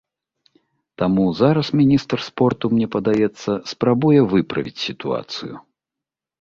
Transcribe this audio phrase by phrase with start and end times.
[1.01, 5.55] Таму зараз міністр спорту, мне падаецца, спрабуе выправіць сітуацыю.